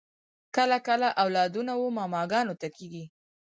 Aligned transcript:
کله 0.55 0.77
کله 0.87 1.07
اولادونه 1.23 1.73
و 1.77 1.83
ماماګانو 1.97 2.53
ته 2.61 2.67
کیږي 2.75 3.03